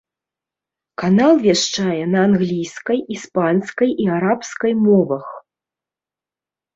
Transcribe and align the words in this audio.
Канал 1.01 1.33
вяшчае 1.43 1.99
на 2.13 2.19
англійскай, 2.27 2.97
іспанскай 3.15 3.89
і 4.07 4.07
арабскай 4.15 4.73
мовах. 4.87 5.25